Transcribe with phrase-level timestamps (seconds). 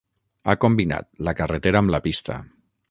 [0.47, 2.43] Ha combinat la carretera amb la pista.